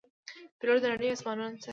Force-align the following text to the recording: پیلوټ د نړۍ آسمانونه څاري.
پیلوټ 0.59 0.79
د 0.81 0.85
نړۍ 0.93 1.07
آسمانونه 1.15 1.57
څاري. 1.61 1.69